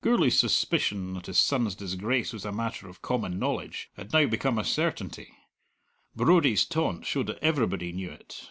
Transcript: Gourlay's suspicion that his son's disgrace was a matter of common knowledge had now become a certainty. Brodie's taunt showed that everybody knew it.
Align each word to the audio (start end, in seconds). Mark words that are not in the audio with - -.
Gourlay's 0.00 0.36
suspicion 0.36 1.12
that 1.14 1.26
his 1.26 1.38
son's 1.38 1.76
disgrace 1.76 2.32
was 2.32 2.44
a 2.44 2.50
matter 2.50 2.88
of 2.88 3.02
common 3.02 3.38
knowledge 3.38 3.88
had 3.94 4.12
now 4.12 4.26
become 4.26 4.58
a 4.58 4.64
certainty. 4.64 5.32
Brodie's 6.16 6.64
taunt 6.64 7.06
showed 7.06 7.28
that 7.28 7.38
everybody 7.40 7.92
knew 7.92 8.10
it. 8.10 8.48